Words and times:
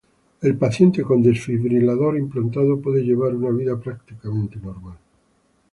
El 0.41 0.57
paciente 0.57 1.03
con 1.03 1.21
desfibrilador 1.21 2.17
implantado 2.17 2.81
puede 2.81 3.03
llevar 3.03 3.35
una 3.35 3.51
vida 3.51 3.79
prácticamente 3.79 4.57
normal. 4.59 4.97